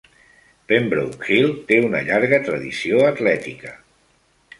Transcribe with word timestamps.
Pembroke 0.71 1.27
Hill 1.33 1.53
té 1.71 1.77
una 1.89 2.01
llarga 2.07 2.39
tradició 2.47 3.03
atlètica. 3.11 3.75